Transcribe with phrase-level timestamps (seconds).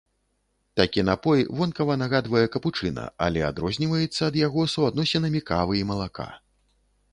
[0.79, 6.31] Такі напой вонкава нагадвае капучына, але адрозніваецца ад яго суадносінамі кавы і малака.